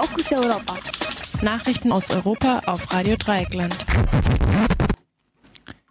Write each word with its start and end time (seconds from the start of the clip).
Fokus 0.00 0.32
Europa. 0.32 0.78
Nachrichten 1.42 1.92
aus 1.92 2.08
Europa 2.08 2.62
auf 2.64 2.90
Radio 2.90 3.16
Dreieckland. 3.16 3.76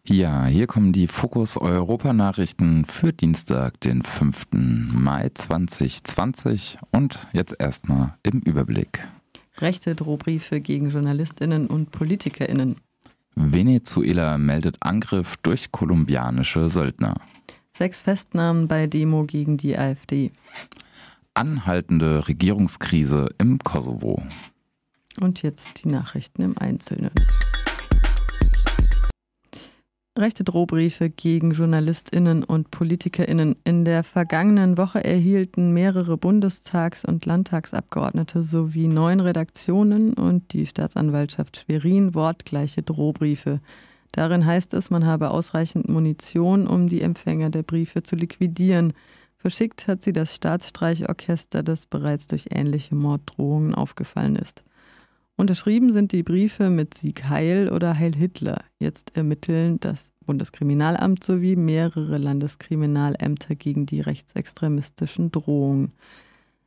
Ja, 0.03 0.47
hier 0.47 0.65
kommen 0.65 0.93
die 0.93 1.07
Fokus 1.07 1.57
Europa 1.57 2.11
Nachrichten 2.11 2.85
für 2.85 3.13
Dienstag, 3.13 3.79
den 3.81 4.01
5. 4.01 4.47
Mai 4.51 5.29
2020 5.31 6.79
und 6.89 7.27
jetzt 7.33 7.55
erstmal 7.59 8.15
im 8.23 8.39
Überblick. 8.39 9.07
Rechte 9.59 9.93
Drohbriefe 9.93 10.59
gegen 10.59 10.89
Journalistinnen 10.89 11.67
und 11.67 11.91
Politikerinnen. 11.91 12.77
Venezuela 13.35 14.39
meldet 14.39 14.77
Angriff 14.79 15.37
durch 15.43 15.71
kolumbianische 15.71 16.71
Söldner. 16.71 17.13
Sechs 17.77 18.01
Festnahmen 18.01 18.67
bei 18.67 18.87
Demo 18.87 19.25
gegen 19.25 19.57
die 19.57 19.77
AfD. 19.77 20.31
Anhaltende 21.33 22.27
Regierungskrise 22.27 23.29
im 23.37 23.59
Kosovo. 23.59 24.21
Und 25.19 25.41
jetzt 25.41 25.83
die 25.83 25.89
Nachrichten 25.89 26.41
im 26.41 26.57
Einzelnen. 26.57 27.11
Rechte 30.17 30.43
Drohbriefe 30.43 31.09
gegen 31.09 31.51
JournalistInnen 31.51 32.43
und 32.43 32.71
PolitikerInnen. 32.71 33.55
In 33.63 33.85
der 33.85 34.03
vergangenen 34.03 34.77
Woche 34.77 35.01
erhielten 35.01 35.71
mehrere 35.71 36.17
Bundestags- 36.17 37.05
und 37.05 37.25
Landtagsabgeordnete 37.25 38.43
sowie 38.43 38.87
neun 38.87 39.21
Redaktionen 39.21 40.13
und 40.15 40.51
die 40.51 40.65
Staatsanwaltschaft 40.65 41.57
Schwerin 41.57 42.15
wortgleiche 42.15 42.81
Drohbriefe. 42.81 43.61
Darin 44.11 44.45
heißt 44.45 44.73
es, 44.73 44.89
man 44.89 45.05
habe 45.05 45.29
ausreichend 45.29 45.87
Munition, 45.87 46.67
um 46.67 46.89
die 46.89 47.01
Empfänger 47.01 47.49
der 47.49 47.63
Briefe 47.63 48.03
zu 48.03 48.17
liquidieren. 48.17 48.91
Verschickt 49.39 49.87
hat 49.87 50.03
sie 50.03 50.11
das 50.11 50.35
Staatsstreichorchester, 50.35 51.63
das 51.63 51.85
bereits 51.85 52.27
durch 52.27 52.47
ähnliche 52.51 52.93
Morddrohungen 52.93 53.73
aufgefallen 53.73 54.35
ist. 54.35 54.65
Unterschrieben 55.37 55.93
sind 55.93 56.11
die 56.11 56.23
Briefe 56.23 56.69
mit 56.69 56.95
Sieg 56.95 57.29
Heil 57.29 57.71
oder 57.71 57.97
Heil 57.97 58.13
Hitler. 58.13 58.65
Jetzt 58.79 59.15
ermitteln 59.15 59.79
das 59.79 60.11
Bundeskriminalamt 60.25 61.23
sowie 61.23 61.55
mehrere 61.55 62.17
Landeskriminalämter 62.17 63.55
gegen 63.55 63.85
die 63.85 64.01
rechtsextremistischen 64.01 65.31
Drohungen. 65.31 65.93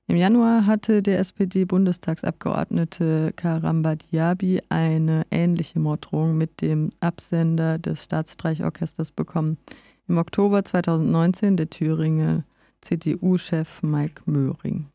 Im 0.07 0.17
Januar 0.17 0.65
hatte 0.65 1.03
der 1.03 1.19
SPD-Bundestagsabgeordnete 1.19 3.35
Karamba 3.37 3.97
Diaby 3.97 4.63
eine 4.71 5.27
ähnliche 5.31 5.79
Morddrohung 5.79 6.39
mit 6.39 6.63
dem 6.63 6.91
Absender 7.01 7.79
des 7.79 8.05
Staatsstreichorchesters 8.05 9.13
bekommen. 9.13 9.59
Im 10.09 10.17
Oktober 10.17 10.65
2019 10.65 11.59
der 11.59 11.69
Thüringer 11.69 12.45
CDU-Chef 12.83 13.83
Mike 13.83 14.23
Möhring. 14.27 14.89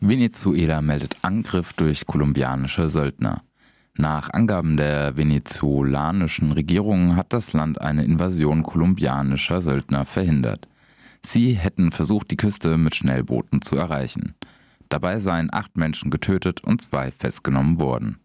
Venezuela 0.00 0.82
meldet 0.82 1.16
Angriff 1.22 1.72
durch 1.72 2.04
kolumbianische 2.06 2.90
Söldner. 2.90 3.42
Nach 3.96 4.28
Angaben 4.30 4.76
der 4.76 5.16
venezolanischen 5.16 6.52
Regierung 6.52 7.16
hat 7.16 7.32
das 7.32 7.52
Land 7.52 7.80
eine 7.80 8.04
Invasion 8.04 8.64
kolumbianischer 8.64 9.60
Söldner 9.60 10.04
verhindert. 10.04 10.68
Sie 11.24 11.52
hätten 11.52 11.92
versucht, 11.92 12.30
die 12.30 12.36
Küste 12.36 12.76
mit 12.76 12.96
Schnellbooten 12.96 13.62
zu 13.62 13.76
erreichen. 13.76 14.34
Dabei 14.88 15.20
seien 15.20 15.48
acht 15.52 15.76
Menschen 15.76 16.10
getötet 16.10 16.62
und 16.62 16.82
zwei 16.82 17.12
festgenommen 17.12 17.80
worden. 17.80 18.18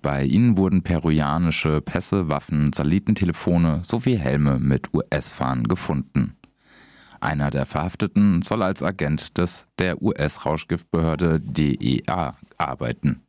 Bei 0.00 0.24
ihnen 0.24 0.56
wurden 0.56 0.82
peruanische 0.82 1.80
Pässe, 1.80 2.28
Waffen, 2.28 2.72
Satellitentelefone 2.72 3.80
sowie 3.82 4.16
Helme 4.16 4.58
mit 4.60 4.94
US-Fahnen 4.94 5.66
gefunden. 5.66 6.36
Einer 7.20 7.50
der 7.50 7.66
Verhafteten 7.66 8.42
soll 8.42 8.62
als 8.62 8.82
Agent 8.82 9.38
des 9.38 9.66
der 9.78 10.00
US-Rauschgiftbehörde 10.00 11.40
DEA 11.40 12.36
arbeiten. 12.58 13.22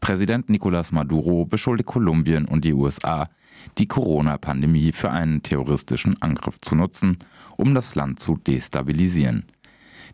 Präsident 0.00 0.50
Nicolás 0.50 0.92
Maduro 0.92 1.46
beschuldigt 1.46 1.88
Kolumbien 1.88 2.44
und 2.44 2.66
die 2.66 2.74
USA, 2.74 3.30
die 3.78 3.88
Corona-Pandemie 3.88 4.92
für 4.92 5.10
einen 5.10 5.42
terroristischen 5.42 6.20
Angriff 6.20 6.60
zu 6.60 6.76
nutzen, 6.76 7.18
um 7.56 7.74
das 7.74 7.94
Land 7.94 8.20
zu 8.20 8.36
destabilisieren. 8.36 9.46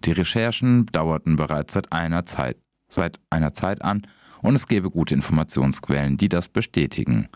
Die 0.04 0.12
Recherchen 0.12 0.86
dauerten 0.86 1.34
bereits 1.34 1.74
seit 1.74 1.92
einer 1.92 2.24
Zeit, 2.24 2.56
seit 2.88 3.18
einer 3.30 3.52
Zeit 3.52 3.82
an 3.82 4.06
und 4.42 4.54
es 4.54 4.66
gäbe 4.66 4.90
gute 4.90 5.14
Informationsquellen, 5.14 6.18
die 6.18 6.28
das 6.28 6.48
bestätigen. 6.48 7.28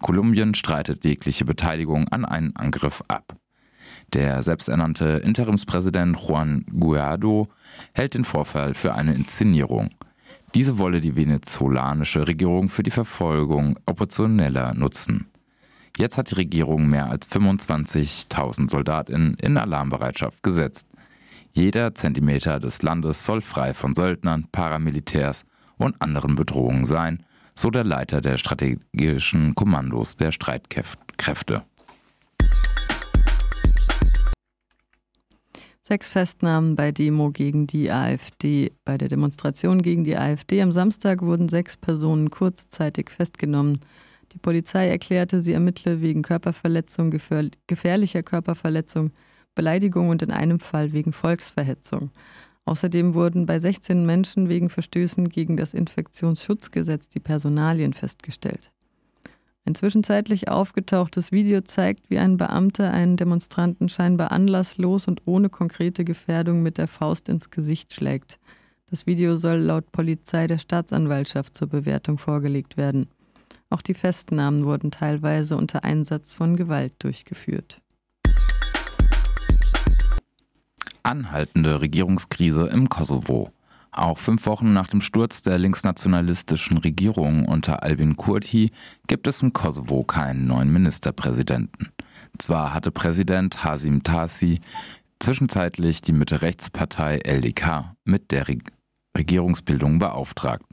Kolumbien 0.00 0.54
streitet 0.54 1.04
jegliche 1.04 1.44
Beteiligung 1.44 2.08
an 2.08 2.24
einen 2.24 2.56
Angriff 2.56 3.04
ab. 3.08 3.36
Der 4.12 4.42
selbsternannte 4.42 5.22
Interimspräsident 5.24 6.18
Juan 6.18 6.64
Guaido 6.70 7.48
hält 7.92 8.14
den 8.14 8.24
Vorfall 8.24 8.74
für 8.74 8.94
eine 8.94 9.14
Inszenierung. 9.14 9.90
Diese 10.54 10.78
wolle 10.78 11.00
die 11.00 11.14
venezolanische 11.14 12.26
Regierung 12.26 12.70
für 12.70 12.82
die 12.82 12.90
Verfolgung 12.90 13.78
Oppositioneller 13.84 14.72
nutzen. 14.72 15.26
Jetzt 15.98 16.16
hat 16.16 16.30
die 16.30 16.36
Regierung 16.36 16.88
mehr 16.88 17.10
als 17.10 17.28
25.000 17.28 18.70
Soldatinnen 18.70 19.34
in 19.34 19.58
Alarmbereitschaft 19.58 20.42
gesetzt. 20.42 20.86
Jeder 21.52 21.94
Zentimeter 21.94 22.60
des 22.60 22.82
Landes 22.82 23.26
soll 23.26 23.40
frei 23.40 23.74
von 23.74 23.94
Söldnern, 23.94 24.46
Paramilitärs 24.52 25.44
und 25.78 26.00
anderen 26.02 26.34
Bedrohungen 26.34 26.84
sein, 26.84 27.24
so 27.54 27.70
der 27.70 27.84
Leiter 27.84 28.20
der 28.20 28.36
strategischen 28.36 29.54
Kommandos 29.54 30.16
der 30.16 30.32
Streitkräfte. 30.32 31.62
Sechs 35.88 36.10
Festnahmen 36.10 36.76
bei 36.76 36.92
Demo 36.92 37.30
gegen 37.30 37.66
die 37.66 37.90
AfD. 37.90 38.72
Bei 38.84 38.98
der 38.98 39.08
Demonstration 39.08 39.80
gegen 39.80 40.04
die 40.04 40.18
AfD 40.18 40.60
am 40.60 40.70
Samstag 40.70 41.22
wurden 41.22 41.48
sechs 41.48 41.78
Personen 41.78 42.28
kurzzeitig 42.28 43.08
festgenommen. 43.08 43.80
Die 44.32 44.38
Polizei 44.38 44.86
erklärte, 44.86 45.40
sie 45.40 45.54
ermittle 45.54 46.02
wegen 46.02 46.20
Körperverletzung, 46.20 47.10
gefährlicher 47.66 48.22
Körperverletzung, 48.22 49.12
Beleidigung 49.54 50.10
und 50.10 50.20
in 50.20 50.30
einem 50.30 50.60
Fall 50.60 50.92
wegen 50.92 51.14
Volksverhetzung. 51.14 52.10
Außerdem 52.68 53.14
wurden 53.14 53.46
bei 53.46 53.58
16 53.58 54.04
Menschen 54.04 54.50
wegen 54.50 54.68
Verstößen 54.68 55.30
gegen 55.30 55.56
das 55.56 55.72
Infektionsschutzgesetz 55.72 57.08
die 57.08 57.18
Personalien 57.18 57.94
festgestellt. 57.94 58.72
Ein 59.64 59.74
zwischenzeitlich 59.74 60.50
aufgetauchtes 60.50 61.32
Video 61.32 61.62
zeigt, 61.62 62.10
wie 62.10 62.18
ein 62.18 62.36
Beamter 62.36 62.90
einen 62.90 63.16
Demonstranten 63.16 63.88
scheinbar 63.88 64.32
anlasslos 64.32 65.08
und 65.08 65.22
ohne 65.24 65.48
konkrete 65.48 66.04
Gefährdung 66.04 66.62
mit 66.62 66.76
der 66.76 66.88
Faust 66.88 67.30
ins 67.30 67.48
Gesicht 67.48 67.94
schlägt. 67.94 68.38
Das 68.90 69.06
Video 69.06 69.38
soll 69.38 69.60
laut 69.60 69.90
Polizei 69.90 70.46
der 70.46 70.58
Staatsanwaltschaft 70.58 71.56
zur 71.56 71.68
Bewertung 71.68 72.18
vorgelegt 72.18 72.76
werden. 72.76 73.06
Auch 73.70 73.80
die 73.80 73.94
Festnahmen 73.94 74.66
wurden 74.66 74.90
teilweise 74.90 75.56
unter 75.56 75.84
Einsatz 75.84 76.34
von 76.34 76.54
Gewalt 76.54 76.92
durchgeführt. 76.98 77.80
Anhaltende 81.08 81.80
Regierungskrise 81.80 82.66
im 82.66 82.90
Kosovo. 82.90 83.50
Auch 83.92 84.18
fünf 84.18 84.44
Wochen 84.44 84.74
nach 84.74 84.88
dem 84.88 85.00
Sturz 85.00 85.40
der 85.40 85.56
linksnationalistischen 85.56 86.76
Regierung 86.76 87.46
unter 87.46 87.82
Albin 87.82 88.16
Kurti 88.16 88.72
gibt 89.06 89.26
es 89.26 89.40
im 89.40 89.54
Kosovo 89.54 90.04
keinen 90.04 90.46
neuen 90.46 90.70
Ministerpräsidenten. 90.70 91.88
Zwar 92.36 92.74
hatte 92.74 92.90
Präsident 92.90 93.64
Hasim 93.64 94.02
Tasi 94.02 94.60
zwischenzeitlich 95.18 96.02
die 96.02 96.12
Mitte-Rechts-Partei 96.12 97.20
LDK 97.24 97.94
mit 98.04 98.30
der 98.30 98.46
Re 98.46 98.58
Regierungsbildung 99.16 99.98
beauftragt. 99.98 100.66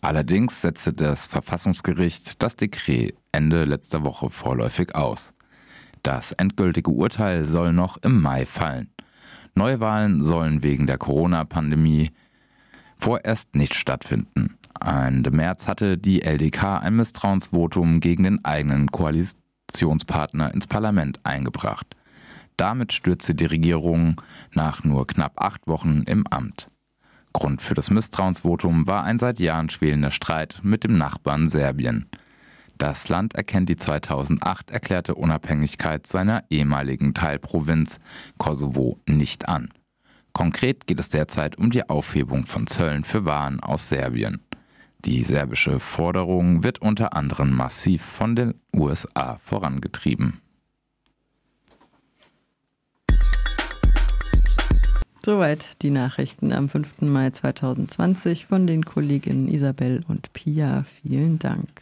Allerdings 0.00 0.62
setzte 0.62 0.94
das 0.94 1.26
Verfassungsgericht 1.26 2.42
das 2.42 2.56
Dekret 2.56 3.14
Ende 3.32 3.66
letzter 3.66 4.02
Woche 4.02 4.30
vorläufig 4.30 4.94
aus. 4.94 5.34
Das 6.02 6.32
endgültige 6.32 6.90
Urteil 6.90 7.44
soll 7.44 7.74
noch 7.74 7.98
im 7.98 8.22
Mai 8.22 8.46
fallen. 8.46 8.93
Neuwahlen 9.54 10.24
sollen 10.24 10.62
wegen 10.62 10.86
der 10.86 10.98
Corona-Pandemie 10.98 12.10
vorerst 12.98 13.54
nicht 13.54 13.74
stattfinden. 13.74 14.58
Ende 14.80 15.30
März 15.30 15.68
hatte 15.68 15.96
die 15.96 16.22
LDK 16.22 16.80
ein 16.82 16.96
Misstrauensvotum 16.96 18.00
gegen 18.00 18.24
den 18.24 18.44
eigenen 18.44 18.90
Koalitionspartner 18.90 20.52
ins 20.52 20.66
Parlament 20.66 21.20
eingebracht. 21.24 21.96
Damit 22.56 22.92
stürzte 22.92 23.34
die 23.34 23.46
Regierung 23.46 24.20
nach 24.52 24.84
nur 24.84 25.06
knapp 25.06 25.40
acht 25.40 25.66
Wochen 25.66 26.02
im 26.06 26.26
Amt. 26.26 26.68
Grund 27.32 27.62
für 27.62 27.74
das 27.74 27.90
Misstrauensvotum 27.90 28.86
war 28.86 29.04
ein 29.04 29.18
seit 29.18 29.40
Jahren 29.40 29.68
schwelender 29.68 30.12
Streit 30.12 30.60
mit 30.62 30.84
dem 30.84 30.96
Nachbarn 30.96 31.48
Serbien. 31.48 32.08
Das 32.78 33.08
Land 33.08 33.34
erkennt 33.34 33.68
die 33.68 33.76
2008 33.76 34.70
erklärte 34.70 35.14
Unabhängigkeit 35.14 36.06
seiner 36.06 36.44
ehemaligen 36.50 37.14
Teilprovinz 37.14 38.00
Kosovo 38.38 38.98
nicht 39.06 39.48
an. 39.48 39.70
Konkret 40.32 40.86
geht 40.88 40.98
es 40.98 41.08
derzeit 41.08 41.56
um 41.56 41.70
die 41.70 41.88
Aufhebung 41.88 42.46
von 42.46 42.66
Zöllen 42.66 43.04
für 43.04 43.24
Waren 43.24 43.60
aus 43.60 43.88
Serbien. 43.88 44.42
Die 45.04 45.22
serbische 45.22 45.78
Forderung 45.78 46.64
wird 46.64 46.80
unter 46.80 47.14
anderem 47.14 47.52
massiv 47.52 48.02
von 48.02 48.34
den 48.34 48.54
USA 48.74 49.38
vorangetrieben. 49.44 50.40
Soweit 55.24 55.80
die 55.82 55.90
Nachrichten 55.90 56.52
am 56.52 56.68
5. 56.68 57.02
Mai 57.02 57.30
2020 57.30 58.46
von 58.46 58.66
den 58.66 58.84
Kolleginnen 58.84 59.48
Isabel 59.48 60.04
und 60.06 60.32
Pia. 60.34 60.84
Vielen 61.02 61.38
Dank. 61.38 61.68